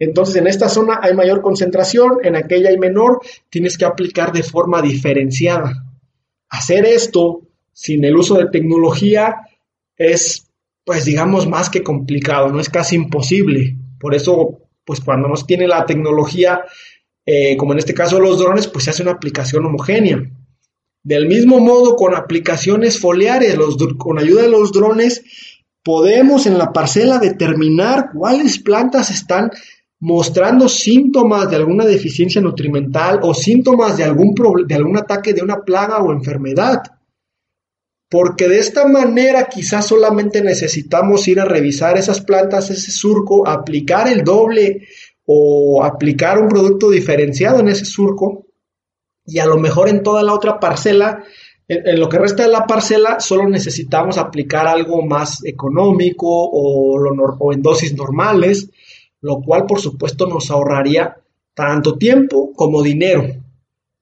Entonces, 0.00 0.34
en 0.34 0.48
esta 0.48 0.68
zona 0.68 0.98
hay 1.00 1.14
mayor 1.14 1.40
concentración, 1.42 2.18
en 2.24 2.34
aquella 2.34 2.70
hay 2.70 2.76
menor, 2.76 3.20
tienes 3.48 3.78
que 3.78 3.84
aplicar 3.84 4.32
de 4.32 4.42
forma 4.42 4.82
diferenciada. 4.82 5.86
Hacer 6.48 6.86
esto 6.86 7.42
sin 7.72 8.04
el 8.04 8.16
uso 8.16 8.34
de 8.34 8.50
tecnología 8.50 9.42
es, 9.96 10.50
pues 10.84 11.04
digamos, 11.04 11.46
más 11.46 11.70
que 11.70 11.84
complicado, 11.84 12.48
no 12.48 12.58
es 12.58 12.68
casi 12.68 12.96
imposible. 12.96 13.76
Por 14.00 14.16
eso, 14.16 14.58
pues 14.84 15.00
cuando 15.00 15.28
nos 15.28 15.46
tiene 15.46 15.68
la 15.68 15.86
tecnología, 15.86 16.62
eh, 17.24 17.56
como 17.56 17.74
en 17.74 17.78
este 17.78 17.94
caso 17.94 18.18
los 18.18 18.40
drones, 18.40 18.66
pues 18.66 18.86
se 18.86 18.90
hace 18.90 19.02
una 19.02 19.12
aplicación 19.12 19.64
homogénea. 19.66 20.20
Del 21.02 21.26
mismo 21.26 21.60
modo, 21.60 21.96
con 21.96 22.14
aplicaciones 22.14 22.98
foliares, 22.98 23.56
con 23.96 24.18
ayuda 24.18 24.42
de 24.42 24.50
los 24.50 24.70
drones, 24.70 25.22
podemos 25.82 26.46
en 26.46 26.58
la 26.58 26.72
parcela 26.72 27.18
determinar 27.18 28.10
cuáles 28.14 28.58
plantas 28.58 29.10
están 29.10 29.50
mostrando 29.98 30.68
síntomas 30.68 31.48
de 31.50 31.56
alguna 31.56 31.84
deficiencia 31.84 32.40
nutrimental 32.40 33.20
o 33.22 33.32
síntomas 33.32 33.96
de 33.96 34.04
algún, 34.04 34.34
de 34.66 34.74
algún 34.74 34.96
ataque 34.98 35.32
de 35.32 35.42
una 35.42 35.62
plaga 35.62 36.02
o 36.02 36.12
enfermedad. 36.12 36.82
Porque 38.10 38.48
de 38.48 38.58
esta 38.58 38.86
manera 38.86 39.48
quizás 39.48 39.86
solamente 39.86 40.42
necesitamos 40.42 41.28
ir 41.28 41.40
a 41.40 41.44
revisar 41.44 41.96
esas 41.96 42.20
plantas, 42.20 42.70
ese 42.70 42.90
surco, 42.90 43.46
aplicar 43.46 44.08
el 44.08 44.24
doble 44.24 44.88
o 45.24 45.82
aplicar 45.84 46.38
un 46.38 46.48
producto 46.48 46.90
diferenciado 46.90 47.60
en 47.60 47.68
ese 47.68 47.84
surco 47.84 48.49
y 49.30 49.38
a 49.38 49.46
lo 49.46 49.58
mejor 49.58 49.88
en 49.88 50.02
toda 50.02 50.22
la 50.22 50.34
otra 50.34 50.58
parcela, 50.58 51.24
en, 51.68 52.00
lo 52.00 52.08
que 52.08 52.18
resta 52.18 52.42
de 52.42 52.50
la 52.50 52.66
parcela, 52.66 53.20
solo 53.20 53.48
necesitamos 53.48 54.18
aplicar 54.18 54.66
algo 54.66 55.02
más 55.02 55.44
económico 55.44 56.26
o, 56.28 56.98
o 57.38 57.52
en 57.52 57.62
dosis 57.62 57.94
normales, 57.94 58.68
lo 59.20 59.40
cual 59.40 59.66
por 59.66 59.80
supuesto 59.80 60.26
nos 60.26 60.50
ahorraría 60.50 61.16
tanto 61.54 61.96
tiempo 61.96 62.52
como 62.54 62.82
dinero. 62.82 63.26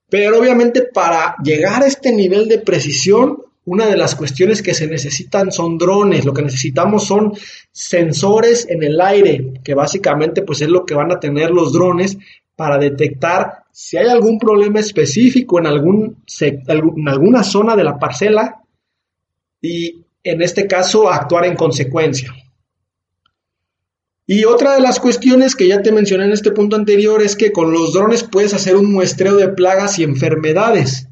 Pero 0.08 0.38
obviamente 0.38 0.82
para 0.82 1.37
llegar 1.44 1.82
a 1.82 1.87
este 1.87 2.12
nivel 2.12 2.49
de 2.49 2.58
precisión 2.58 3.42
una 3.68 3.87
de 3.87 3.99
las 3.99 4.14
cuestiones 4.14 4.62
que 4.62 4.73
se 4.73 4.87
necesitan 4.87 5.52
son 5.52 5.76
drones, 5.76 6.25
lo 6.25 6.32
que 6.32 6.40
necesitamos 6.40 7.04
son 7.04 7.35
sensores 7.70 8.66
en 8.66 8.82
el 8.82 8.99
aire, 8.99 9.61
que 9.62 9.75
básicamente 9.75 10.40
pues 10.40 10.62
es 10.62 10.68
lo 10.68 10.87
que 10.87 10.94
van 10.94 11.12
a 11.12 11.20
tener 11.20 11.50
los 11.50 11.70
drones 11.70 12.16
para 12.59 12.77
detectar 12.77 13.67
si 13.71 13.99
hay 13.99 14.09
algún 14.09 14.37
problema 14.37 14.81
específico 14.81 15.61
en, 15.61 15.67
alguna 15.69 17.45
zona 17.45 17.77
de 17.77 17.85
la 17.85 18.00
parcela 18.00 18.65
y 19.62 20.05
en 20.25 20.43
este 20.43 20.67
caso 20.67 21.09
actuar 21.09 21.45
en 21.45 21.55
consecuencia. 21.55 22.35
Y 24.27 24.45
otra 24.45 24.75
de 24.75 24.81
las 24.81 24.99
cuestiones 24.99 25.55
que 25.55 25.69
ya 25.69 25.83
te 25.83 25.93
mencioné 25.93 26.25
en 26.25 26.33
este 26.33 26.50
punto 26.50 26.75
anterior 26.75 27.23
es 27.23 27.37
que 27.37 27.53
con 27.53 27.71
los 27.71 27.93
drones 27.93 28.25
puedes 28.25 28.53
hacer 28.53 28.75
un 28.75 28.93
muestreo 28.93 29.37
de 29.37 29.50
plagas 29.50 30.00
y 30.00 30.03
enfermedades. 30.03 31.07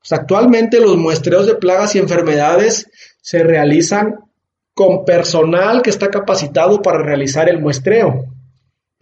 Pues, 0.00 0.10
actualmente 0.10 0.80
los 0.80 0.96
muestreos 0.96 1.46
de 1.46 1.54
plagas 1.54 1.94
y 1.94 2.00
enfermedades 2.00 2.90
se 3.20 3.44
realizan 3.44 4.16
con 4.74 5.04
personal 5.04 5.82
que 5.82 5.90
está 5.90 6.10
capacitado 6.10 6.82
para 6.82 6.98
realizar 6.98 7.48
el 7.48 7.60
muestreo. 7.60 8.31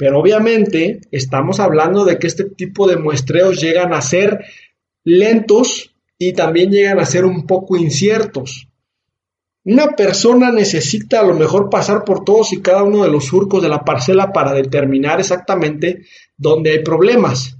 Pero 0.00 0.18
obviamente 0.18 1.02
estamos 1.10 1.60
hablando 1.60 2.06
de 2.06 2.18
que 2.18 2.26
este 2.26 2.44
tipo 2.44 2.88
de 2.88 2.96
muestreos 2.96 3.60
llegan 3.60 3.92
a 3.92 4.00
ser 4.00 4.46
lentos 5.04 5.94
y 6.16 6.32
también 6.32 6.70
llegan 6.70 6.98
a 7.00 7.04
ser 7.04 7.26
un 7.26 7.46
poco 7.46 7.76
inciertos. 7.76 8.66
Una 9.62 9.88
persona 9.88 10.52
necesita 10.52 11.20
a 11.20 11.22
lo 11.22 11.34
mejor 11.34 11.68
pasar 11.68 12.02
por 12.02 12.24
todos 12.24 12.54
y 12.54 12.62
cada 12.62 12.82
uno 12.82 13.04
de 13.04 13.10
los 13.10 13.26
surcos 13.26 13.62
de 13.62 13.68
la 13.68 13.84
parcela 13.84 14.32
para 14.32 14.54
determinar 14.54 15.20
exactamente 15.20 16.06
dónde 16.34 16.70
hay 16.70 16.78
problemas. 16.82 17.58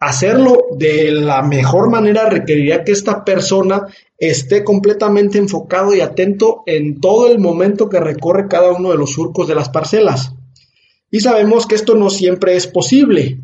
Hacerlo 0.00 0.64
de 0.76 1.12
la 1.12 1.42
mejor 1.42 1.88
manera 1.88 2.28
requeriría 2.28 2.82
que 2.82 2.90
esta 2.90 3.24
persona 3.24 3.86
esté 4.18 4.64
completamente 4.64 5.38
enfocado 5.38 5.94
y 5.94 6.00
atento 6.00 6.64
en 6.66 7.00
todo 7.00 7.30
el 7.30 7.38
momento 7.38 7.88
que 7.88 8.00
recorre 8.00 8.48
cada 8.48 8.72
uno 8.72 8.90
de 8.90 8.98
los 8.98 9.12
surcos 9.12 9.46
de 9.46 9.54
las 9.54 9.68
parcelas. 9.68 10.32
Y 11.16 11.20
sabemos 11.20 11.66
que 11.66 11.76
esto 11.76 11.94
no 11.94 12.10
siempre 12.10 12.56
es 12.56 12.66
posible. 12.66 13.38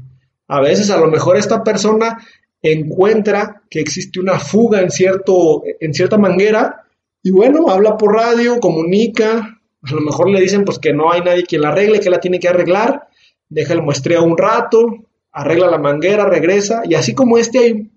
A 0.47 0.61
veces 0.61 0.91
a 0.91 0.99
lo 0.99 1.07
mejor 1.07 1.39
esta 1.39 1.65
persona 1.65 2.19
encuentra 2.61 3.63
que 3.71 3.81
existe 3.81 4.21
una 4.21 4.39
fuga 4.39 4.83
en, 4.83 4.91
cierto, 4.91 5.63
en 5.81 5.95
cierta 5.95 6.19
manguera 6.19 6.85
y 7.23 7.31
bueno, 7.31 7.71
habla 7.71 7.97
por 7.97 8.13
radio, 8.13 8.61
comunica, 8.61 9.59
a 9.81 9.91
lo 9.91 10.03
mejor 10.03 10.29
le 10.29 10.43
dicen 10.43 10.67
pues 10.67 10.79
que 10.79 10.93
no 10.93 11.11
hay 11.11 11.23
nadie 11.23 11.45
que 11.45 11.59
la 11.59 11.71
arregle, 11.71 12.01
que 12.01 12.11
la 12.11 12.21
tiene 12.21 12.39
que 12.39 12.49
arreglar, 12.49 13.09
deja 13.49 13.73
el 13.73 13.81
muestreo 13.81 14.23
un 14.23 14.37
rato, 14.37 14.85
arregla 15.33 15.71
la 15.71 15.79
manguera, 15.79 16.27
regresa, 16.27 16.83
y 16.87 16.93
así 16.93 17.15
como 17.15 17.39
este 17.39 17.59
hay 17.59 17.91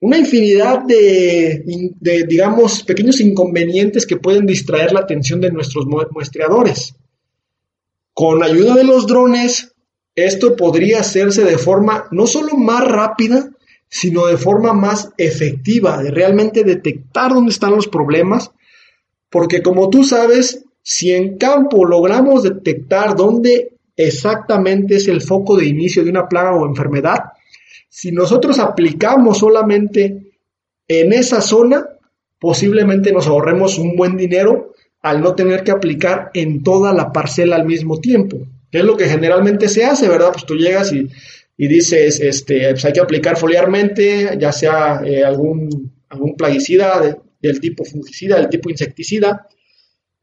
una 0.00 0.18
infinidad 0.18 0.80
de, 0.84 1.62
digamos, 2.26 2.82
pequeños 2.82 3.20
inconvenientes 3.20 4.08
que 4.08 4.16
pueden 4.16 4.44
distraer 4.44 4.92
la 4.92 5.00
atención 5.02 5.40
de 5.40 5.52
nuestros 5.52 5.86
muestreadores. 5.86 6.96
Con 8.14 8.42
ayuda 8.42 8.74
de 8.74 8.84
los 8.84 9.06
drones, 9.06 9.74
esto 10.14 10.56
podría 10.56 11.00
hacerse 11.00 11.44
de 11.44 11.56
forma 11.58 12.04
no 12.10 12.26
solo 12.26 12.56
más 12.56 12.86
rápida, 12.86 13.50
sino 13.88 14.26
de 14.26 14.36
forma 14.36 14.72
más 14.72 15.10
efectiva, 15.16 16.02
de 16.02 16.10
realmente 16.10 16.64
detectar 16.64 17.32
dónde 17.32 17.52
están 17.52 17.72
los 17.72 17.88
problemas, 17.88 18.50
porque 19.30 19.62
como 19.62 19.88
tú 19.88 20.04
sabes, 20.04 20.64
si 20.82 21.12
en 21.12 21.38
campo 21.38 21.84
logramos 21.84 22.42
detectar 22.42 23.16
dónde 23.16 23.72
exactamente 23.96 24.96
es 24.96 25.08
el 25.08 25.20
foco 25.20 25.56
de 25.56 25.66
inicio 25.66 26.04
de 26.04 26.10
una 26.10 26.28
plaga 26.28 26.54
o 26.54 26.66
enfermedad. 26.66 27.20
Si 27.88 28.10
nosotros 28.12 28.58
aplicamos 28.58 29.38
solamente 29.38 30.32
en 30.88 31.12
esa 31.12 31.40
zona, 31.40 31.86
posiblemente 32.38 33.12
nos 33.12 33.26
ahorremos 33.26 33.78
un 33.78 33.96
buen 33.96 34.16
dinero 34.16 34.71
al 35.02 35.20
no 35.20 35.34
tener 35.34 35.64
que 35.64 35.72
aplicar 35.72 36.30
en 36.32 36.62
toda 36.62 36.92
la 36.92 37.12
parcela 37.12 37.56
al 37.56 37.66
mismo 37.66 38.00
tiempo, 38.00 38.38
que 38.70 38.78
es 38.78 38.84
lo 38.84 38.96
que 38.96 39.06
generalmente 39.06 39.68
se 39.68 39.84
hace, 39.84 40.08
¿verdad? 40.08 40.30
Pues 40.32 40.46
tú 40.46 40.54
llegas 40.54 40.92
y, 40.92 41.08
dices, 41.56 42.20
este, 42.20 42.70
pues 42.70 42.84
hay 42.84 42.92
que 42.92 43.00
aplicar 43.00 43.36
foliarmente, 43.36 44.36
ya 44.38 44.52
sea 44.52 45.02
eh, 45.04 45.22
algún, 45.24 45.92
algún 46.08 46.36
plaguicida 46.36 47.00
del 47.40 47.60
tipo 47.60 47.84
fungicida, 47.84 48.36
del 48.36 48.48
tipo 48.48 48.70
insecticida, 48.70 49.46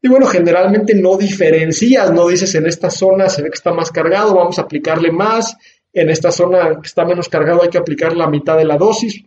y 0.02 0.08
bueno, 0.08 0.26
generalmente 0.26 0.94
no 0.94 1.16
diferencias, 1.18 2.10
no 2.10 2.26
dices 2.26 2.54
en 2.54 2.66
esta 2.66 2.90
zona 2.90 3.28
se 3.28 3.42
ve 3.42 3.50
que 3.50 3.56
está 3.56 3.72
más 3.72 3.90
cargado, 3.90 4.34
vamos 4.34 4.58
a 4.58 4.62
aplicarle 4.62 5.12
más, 5.12 5.56
en 5.92 6.08
esta 6.08 6.32
zona 6.32 6.80
que 6.80 6.86
está 6.86 7.04
menos 7.04 7.28
cargado 7.28 7.62
hay 7.62 7.68
que 7.68 7.78
aplicar 7.78 8.16
la 8.16 8.28
mitad 8.28 8.56
de 8.56 8.64
la 8.64 8.78
dosis, 8.78 9.22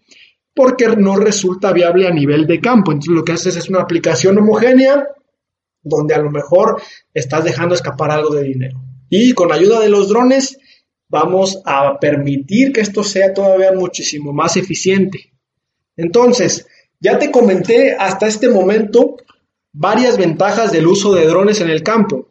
porque 0.56 0.88
no 0.88 1.16
resulta 1.16 1.72
viable 1.74 2.08
a 2.08 2.12
nivel 2.12 2.48
de 2.48 2.60
campo. 2.60 2.92
Entonces 2.92 3.14
lo 3.14 3.24
que 3.24 3.34
haces 3.34 3.56
es 3.56 3.70
una 3.70 3.82
aplicación 3.82 4.38
homogénea 4.38 5.08
donde 5.84 6.16
a 6.16 6.20
lo 6.20 6.32
mejor 6.32 6.82
estás 7.14 7.44
dejando 7.44 7.76
escapar 7.76 8.12
algo 8.12 8.34
de 8.34 8.44
dinero. 8.44 8.82
Y 9.10 9.34
con 9.34 9.52
ayuda 9.52 9.80
de 9.80 9.90
los 9.90 10.10
drones 10.10 10.58
vamos 11.08 11.62
a 11.66 12.00
permitir 12.00 12.72
que 12.74 12.82
esto 12.82 13.04
sea 13.04 13.34
todavía 13.34 13.72
muchísimo 13.72 14.34
más 14.34 14.58
eficiente. 14.58 15.34
Entonces, 15.96 16.66
ya 17.00 17.20
te 17.20 17.30
comenté 17.32 17.96
hasta 17.96 18.28
este 18.28 18.50
momento 18.50 19.18
varias 19.74 20.18
ventajas 20.18 20.72
del 20.72 20.88
uso 20.88 21.14
de 21.14 21.26
drones 21.26 21.62
en 21.62 21.70
el 21.70 21.84
campo. 21.84 22.30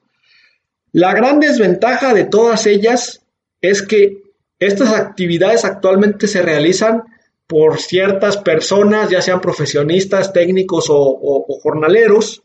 La 0.93 1.15
gran 1.15 1.41
desventaja 1.41 2.15
de 2.15 2.25
todas 2.25 2.67
ellas 2.67 3.25
es 3.61 3.83
que 3.83 4.23
estas 4.59 4.93
actividades 4.93 5.65
actualmente 5.65 6.27
se 6.27 6.43
realizan 6.43 7.03
por 7.47 7.81
ciertas 7.81 8.37
personas, 8.39 9.11
ya 9.11 9.21
sean 9.21 9.41
profesionistas, 9.41 10.33
técnicos 10.33 10.87
o, 10.89 11.45
jornaleros, 11.63 12.43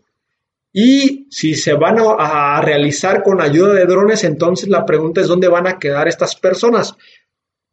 y 0.74 1.28
si 1.32 1.56
se 1.56 1.74
van 1.74 1.98
a, 2.00 2.62
realizar 2.62 3.24
con 3.24 3.42
ayuda 3.42 3.74
de 3.74 3.86
drones, 3.86 4.24
entonces 4.24 4.70
la 4.70 4.86
pregunta 4.86 5.22
es 5.22 5.28
dónde 5.28 5.48
van 5.48 5.68
a 5.68 5.80
quedar 5.80 6.08
estas 6.08 6.36
personas. 6.36 6.96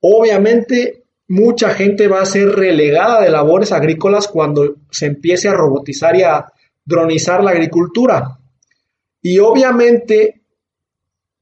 Obviamente, 0.01 1.05
mucha 1.29 1.75
gente 1.75 2.09
va 2.09 2.23
a 2.23 2.27
ser 2.27 2.51
relegada 2.51 3.23
de 3.23 3.31
labores 3.31 3.73
agrícolas 3.73 4.29
cuando 4.29 4.77
se 4.91 5.07
empiece 5.07 5.49
a 5.49 5.55
robotizar 5.55 6.17
y 6.17 6.23
a 6.23 6.47
dronizar 6.85 7.43
la 7.43 7.51
agricultura. 7.51 8.39
Y 9.21 9.39
obviamente, 9.39 10.43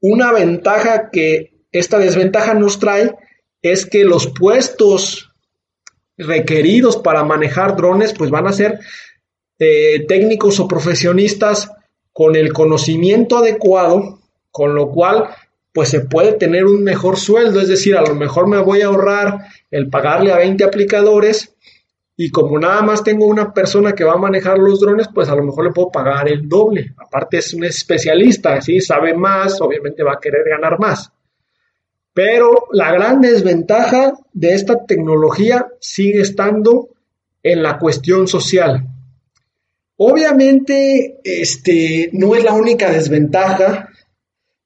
una 0.01 0.31
ventaja 0.31 1.09
que 1.11 1.53
esta 1.71 1.97
desventaja 1.97 2.53
nos 2.53 2.79
trae 2.79 3.15
es 3.61 3.85
que 3.85 4.03
los 4.03 4.27
puestos 4.27 5.33
requeridos 6.17 6.97
para 6.97 7.23
manejar 7.23 7.75
drones 7.75 8.13
pues 8.13 8.29
van 8.29 8.47
a 8.47 8.53
ser 8.53 8.79
técnicos 9.57 10.59
o 10.59 10.67
profesionistas 10.67 11.71
con 12.11 12.35
el 12.35 12.53
conocimiento 12.53 13.37
adecuado, 13.37 14.19
con 14.51 14.75
lo 14.75 14.89
cual 14.89 15.29
pues 15.73 15.89
se 15.89 16.01
puede 16.01 16.33
tener 16.33 16.65
un 16.65 16.83
mejor 16.83 17.17
sueldo, 17.17 17.59
es 17.59 17.67
decir, 17.67 17.97
a 17.97 18.03
lo 18.03 18.13
mejor 18.13 18.47
me 18.47 18.61
voy 18.61 18.81
a 18.81 18.87
ahorrar 18.87 19.47
el 19.71 19.89
pagarle 19.89 20.31
a 20.31 20.37
20 20.37 20.63
aplicadores 20.63 21.55
y 22.15 22.29
como 22.29 22.59
nada 22.59 22.83
más 22.83 23.03
tengo 23.03 23.25
una 23.25 23.51
persona 23.53 23.93
que 23.93 24.03
va 24.03 24.13
a 24.13 24.17
manejar 24.17 24.59
los 24.59 24.79
drones, 24.79 25.07
pues 25.11 25.29
a 25.29 25.35
lo 25.35 25.43
mejor 25.43 25.65
le 25.65 25.71
puedo 25.71 25.89
pagar 25.89 26.29
el 26.29 26.47
doble. 26.47 26.93
Aparte 26.97 27.39
es 27.39 27.55
un 27.55 27.63
especialista, 27.63 28.61
¿sí? 28.61 28.79
sabe 28.81 29.15
más, 29.15 29.59
obviamente 29.61 30.03
va 30.03 30.13
a 30.13 30.19
querer 30.19 30.47
ganar 30.47 30.79
más. 30.79 31.11
Pero 32.13 32.67
la 32.71 32.91
gran 32.91 33.19
desventaja 33.19 34.13
de 34.31 34.53
esta 34.53 34.85
tecnología 34.85 35.65
sigue 35.79 36.21
estando 36.21 36.89
en 37.41 37.63
la 37.63 37.79
cuestión 37.79 38.27
social. 38.27 38.87
Obviamente, 39.97 41.19
este 41.23 42.09
no 42.13 42.35
es 42.35 42.43
la 42.43 42.53
única 42.53 42.91
desventaja. 42.91 43.89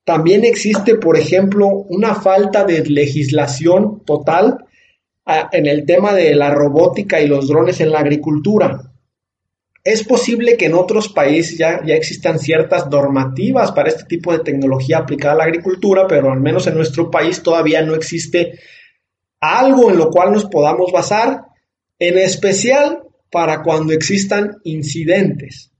También 0.05 0.45
existe, 0.45 0.95
por 0.95 1.17
ejemplo, 1.17 1.67
una 1.67 2.15
falta 2.15 2.63
de 2.63 2.85
legislación 2.85 4.03
total 4.05 4.65
ah, 5.25 5.49
en 5.51 5.65
el 5.67 5.85
tema 5.85 6.13
de 6.13 6.33
la 6.33 6.51
robótica 6.51 7.19
y 7.19 7.27
los 7.27 7.49
drones 7.49 7.81
en 7.81 7.91
la 7.91 7.99
agricultura. 7.99 8.93
Es 9.83 10.03
posible 10.03 10.57
que 10.57 10.65
en 10.65 10.75
otros 10.75 11.09
países 11.09 11.57
ya, 11.57 11.81
ya 11.85 11.95
existan 11.95 12.39
ciertas 12.39 12.89
normativas 12.89 13.71
para 13.71 13.89
este 13.89 14.03
tipo 14.03 14.31
de 14.31 14.39
tecnología 14.39 14.99
aplicada 14.99 15.33
a 15.33 15.37
la 15.37 15.43
agricultura, 15.45 16.07
pero 16.07 16.31
al 16.31 16.39
menos 16.39 16.67
en 16.67 16.75
nuestro 16.75 17.11
país 17.11 17.43
todavía 17.43 17.81
no 17.81 17.95
existe 17.95 18.59
algo 19.39 19.89
en 19.91 19.97
lo 19.97 20.09
cual 20.09 20.31
nos 20.31 20.45
podamos 20.45 20.91
basar, 20.91 21.45
en 21.99 22.17
especial 22.17 23.06
para 23.31 23.63
cuando 23.63 23.93
existan 23.93 24.57
incidentes, 24.63 25.71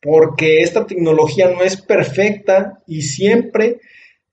porque 0.00 0.62
esta 0.62 0.86
tecnología 0.86 1.48
no 1.48 1.62
es 1.62 1.80
perfecta 1.80 2.82
y 2.86 3.02
siempre 3.02 3.80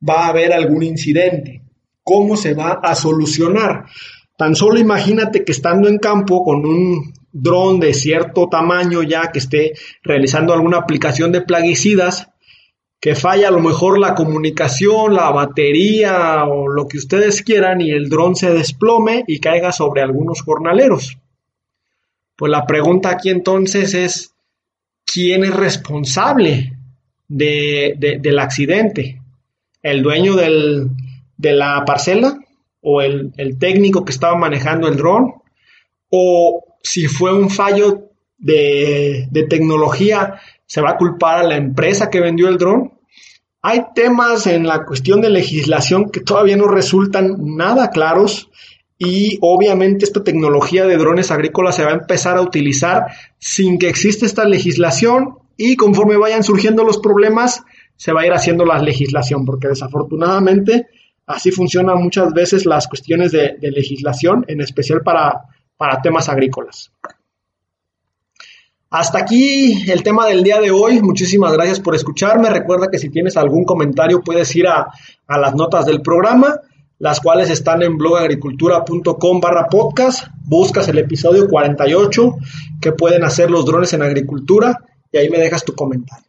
va 0.07 0.25
a 0.25 0.29
haber 0.29 0.53
algún 0.53 0.83
incidente. 0.83 1.61
¿Cómo 2.03 2.35
se 2.35 2.53
va 2.53 2.79
a 2.83 2.95
solucionar? 2.95 3.85
Tan 4.37 4.55
solo 4.55 4.79
imagínate 4.79 5.43
que 5.43 5.51
estando 5.51 5.87
en 5.87 5.97
campo 5.97 6.43
con 6.43 6.65
un 6.65 7.13
dron 7.31 7.79
de 7.79 7.93
cierto 7.93 8.47
tamaño 8.47 9.03
ya 9.03 9.31
que 9.31 9.39
esté 9.39 9.73
realizando 10.01 10.53
alguna 10.53 10.77
aplicación 10.77 11.31
de 11.31 11.41
plaguicidas, 11.41 12.29
que 12.99 13.15
falla 13.15 13.47
a 13.47 13.51
lo 13.51 13.59
mejor 13.59 13.99
la 13.99 14.15
comunicación, 14.15 15.13
la 15.13 15.29
batería 15.31 16.43
o 16.45 16.67
lo 16.67 16.87
que 16.87 16.97
ustedes 16.97 17.41
quieran 17.41 17.81
y 17.81 17.91
el 17.91 18.09
dron 18.09 18.35
se 18.35 18.51
desplome 18.51 19.23
y 19.27 19.39
caiga 19.39 19.71
sobre 19.71 20.01
algunos 20.01 20.41
jornaleros. 20.41 21.17
Pues 22.39 22.49
la 22.49 22.65
pregunta 22.65 23.09
aquí 23.09 23.29
entonces 23.29 23.93
es, 23.93 24.33
¿quién 25.05 25.43
es 25.43 25.53
responsable 25.53 26.71
del 27.27 28.39
accidente? 28.39 29.21
¿El 29.83 30.01
dueño 30.01 30.35
de 30.35 31.53
la 31.53 31.83
parcela? 31.85 32.39
o 32.81 33.01
el, 33.01 33.33
técnico 33.59 34.05
que 34.05 34.11
estaba 34.11 34.37
manejando 34.37 34.87
el 34.87 34.95
dron, 34.95 35.33
o 36.09 36.63
si 36.81 37.07
fue 37.07 37.33
un 37.33 37.49
fallo 37.49 38.11
de, 38.37 39.27
de, 39.31 39.43
tecnología, 39.43 40.39
se 40.65 40.81
va 40.81 40.91
a 40.91 40.97
culpar 40.97 41.39
a 41.39 41.43
la 41.43 41.57
empresa 41.57 42.09
que 42.09 42.21
vendió 42.21 42.47
el 42.47 42.57
dron. 42.57 42.93
Hay 43.61 43.87
temas 43.93 44.47
en 44.47 44.65
la 44.65 44.85
cuestión 44.85 45.19
de 45.19 45.29
legislación 45.29 46.09
que 46.09 46.21
todavía 46.21 46.55
no 46.55 46.67
resultan 46.67 47.35
nada 47.57 47.89
claros 47.89 48.49
y 48.99 49.39
obviamente 49.41 50.05
esta 50.05 50.23
tecnología 50.23 50.85
de 50.85 50.97
drones 50.97 51.31
agrícolas 51.31 51.75
se 51.75 51.83
va 51.83 51.91
a 51.91 51.95
empezar 51.95 52.37
a 52.37 52.41
utilizar 52.41 53.07
sin 53.39 53.79
que 53.79 53.89
exista 53.89 54.27
esta 54.27 54.45
legislación 54.45 55.39
y 55.57 55.75
conforme 55.75 56.17
vayan 56.17 56.43
surgiendo 56.43 56.83
los 56.83 56.99
problemas 56.99 57.63
se 57.95 58.13
va 58.13 58.21
a 58.21 58.25
ir 58.27 58.33
haciendo 58.33 58.65
la 58.65 58.77
legislación 58.79 59.45
porque 59.45 59.69
desafortunadamente 59.69 60.87
Así 61.29 61.51
funcionan 61.51 62.01
muchas 62.01 62.33
veces 62.33 62.65
las 62.65 62.87
cuestiones 62.87 63.31
de, 63.31 63.55
legislación, 63.61 64.45
en 64.47 64.61
especial 64.61 65.01
para, 65.03 65.45
temas 66.01 66.27
agrícolas. 66.27 66.91
Hasta 68.89 69.19
aquí 69.19 69.91
el 69.91 70.01
tema 70.01 70.25
del 70.25 70.41
día 70.41 70.59
de 70.59 70.71
hoy. 70.71 70.99
Muchísimas 70.99 71.53
gracias 71.53 71.79
por 71.79 71.93
escucharme. 71.93 72.49
Recuerda 72.49 72.87
que 72.91 72.97
si 72.97 73.11
tienes 73.11 73.37
algún 73.37 73.63
comentario 73.63 74.23
puedes 74.23 74.55
ir 74.55 74.65
a, 74.65 74.87
a 75.27 75.37
las 75.37 75.53
notas 75.53 75.85
del 75.85 76.01
programa, 76.01 76.59
las 76.99 77.21
cuales 77.21 77.49
están 77.49 77.81
en 77.81 77.97
blogagricultura.com 77.97 79.39
barra 79.39 79.67
podcast. 79.67 80.27
Buscas 80.45 80.87
el 80.89 80.99
episodio 80.99 81.47
48 81.47 82.35
que 82.81 82.91
pueden 82.91 83.23
hacer 83.23 83.49
los 83.49 83.65
drones 83.65 83.93
en 83.93 84.03
agricultura 84.03 84.77
y 85.11 85.17
ahí 85.17 85.29
me 85.29 85.39
dejas 85.39 85.63
tu 85.63 85.73
comentario. 85.73 86.25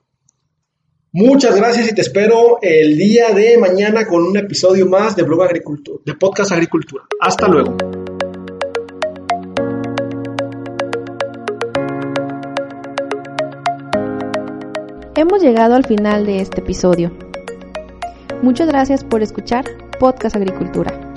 Muchas 1.12 1.56
gracias 1.56 1.90
y 1.90 1.94
te 1.94 2.02
espero 2.02 2.58
el 2.62 2.96
día 2.96 3.32
de 3.34 3.58
mañana 3.58 4.06
con 4.06 4.22
un 4.22 4.36
episodio 4.36 4.86
más 4.86 5.16
de 5.16 5.24
Blog 5.24 5.50
de 5.50 6.14
Podcast 6.14 6.52
Agricultura. 6.52 7.04
Hasta 7.20 7.48
luego. 7.48 7.76
Hemos 15.16 15.42
llegado 15.42 15.74
al 15.74 15.84
final 15.84 16.24
de 16.24 16.40
este 16.40 16.60
episodio. 16.60 17.10
Muchas 18.40 18.68
gracias 18.68 19.02
por 19.02 19.22
escuchar 19.22 19.64
Podcast 20.00 20.34
Agricultura. 20.34 21.09